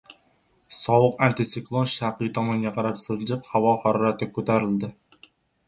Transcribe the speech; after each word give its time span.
Sovuq 0.77 1.19
antisiklon 1.27 1.91
sharqiy 1.97 2.31
tomonga 2.39 2.73
qarab 2.79 2.99
siljib, 3.03 3.47
havo 3.53 3.77
harorati 3.85 4.33
ko‘tariladi 4.39 4.93